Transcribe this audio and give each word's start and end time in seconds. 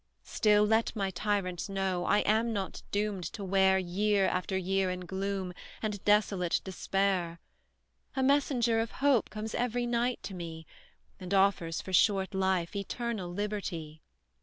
"Still, 0.23 0.65
let 0.65 0.95
my 0.95 1.11
tyrants 1.11 1.69
know, 1.69 2.05
I 2.05 2.21
am 2.21 2.51
not 2.51 2.81
doomed 2.91 3.23
to 3.33 3.43
wear 3.43 3.77
Year 3.77 4.25
after 4.25 4.57
year 4.57 4.89
in 4.89 5.01
gloom, 5.01 5.53
and 5.79 6.03
desolate 6.03 6.59
despair; 6.63 7.39
A 8.15 8.23
messenger 8.23 8.79
of 8.79 8.93
Hope 8.93 9.29
comes 9.29 9.53
every 9.53 9.85
night 9.85 10.17
to 10.23 10.33
me, 10.33 10.65
And 11.19 11.35
offers 11.35 11.81
for 11.83 11.93
short 11.93 12.33
life, 12.33 12.75
eternal 12.75 13.29
liberty. 13.29 14.01